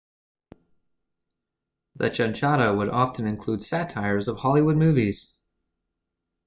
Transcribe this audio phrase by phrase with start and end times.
[1.95, 5.35] The "chanchada" would often include satires of Hollywood movies.